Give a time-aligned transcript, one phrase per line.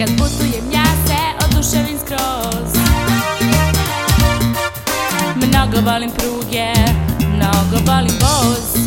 [0.00, 2.70] Kad putujem ja se oduševim skroz.
[5.36, 6.72] Mnogo volim pruge,
[7.18, 8.84] mnogo volim voz.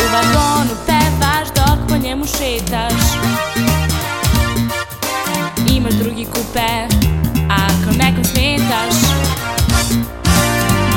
[0.00, 3.02] U vagonu pevaš dok po njemu šetaš.
[5.70, 6.86] Imaš drugi kupe,
[7.50, 8.96] ako nekom smetaš.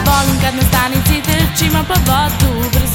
[0.06, 2.89] Volim kad na stanici trčimo po vodu brzo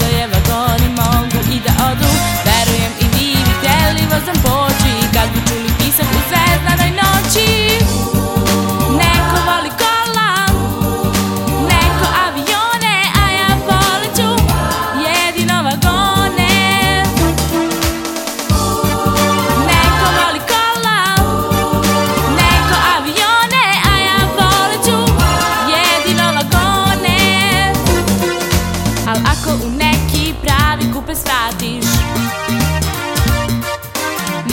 [29.66, 31.84] u neki pravi kupe svratiš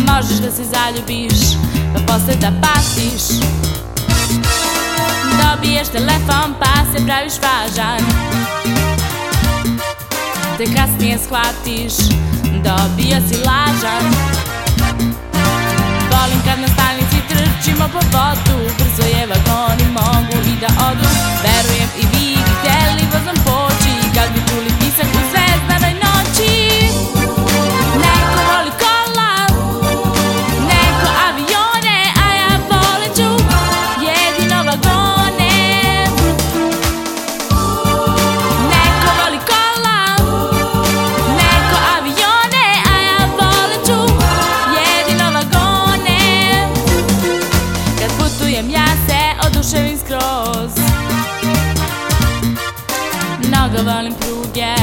[0.08, 1.40] Možeš da se zaljubiš
[1.94, 3.24] Pa posle da patiš
[5.42, 8.02] Dobiješ telefon pa se praviš važan.
[10.58, 11.94] Te kasnije shvatiš
[12.64, 14.06] Dobio si lažan.
[16.12, 19.11] Volim kad na stanici trčimo po vodu Brzo
[50.70, 50.86] skroz
[53.48, 54.76] Mnogo volim pruge,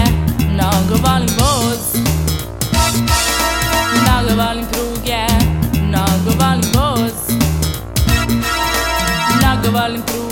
[0.51, 1.95] mnogo volim voz.
[4.03, 5.27] Mnogo volim pruge,
[5.83, 7.19] mnogo volim voz.
[9.37, 10.28] Mnogo volim pruge